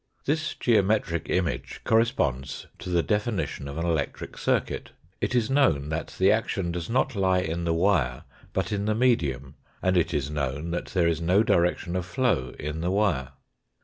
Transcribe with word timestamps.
This 0.25 0.55
geometric 0.55 1.29
image 1.29 1.81
corresponds 1.83 2.65
to 2.79 2.89
the 2.89 3.03
definition 3.03 3.67
of 3.67 3.77
an 3.77 3.85
electric 3.85 4.35
circuit. 4.35 4.93
It 5.21 5.35
is 5.35 5.51
known 5.51 5.89
that 5.89 6.15
the 6.17 6.31
action 6.31 6.71
does 6.71 6.89
not 6.89 7.15
lie 7.15 7.41
in 7.41 7.65
the 7.65 7.73
wire, 7.75 8.23
but 8.51 8.71
in 8.71 8.85
the 8.85 8.95
medium, 8.95 9.53
and 9.79 9.95
it 9.95 10.11
is 10.11 10.31
known 10.31 10.71
that 10.71 10.87
there 10.87 11.07
is 11.07 11.21
no 11.21 11.43
direction 11.43 11.95
of 11.95 12.07
flow 12.07 12.55
in 12.57 12.81
the 12.81 12.89
wire. 12.89 13.33